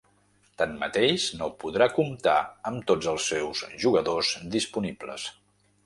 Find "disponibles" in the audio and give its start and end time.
4.59-5.33